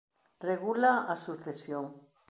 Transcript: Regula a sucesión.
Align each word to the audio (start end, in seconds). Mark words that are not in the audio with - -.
Regula 0.47 0.93
a 1.13 1.15
sucesión. 1.25 1.85